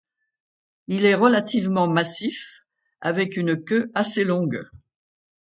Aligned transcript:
Il 0.87 1.05
est 1.05 1.13
relativement 1.13 1.87
massif, 1.87 2.55
avec 3.01 3.37
une 3.37 3.55
queue 3.63 3.91
assez 3.93 4.23
longue. 4.23 4.67